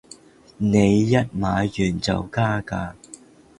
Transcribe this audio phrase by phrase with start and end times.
[0.57, 1.99] 你一買完就
[2.31, 2.95] 加價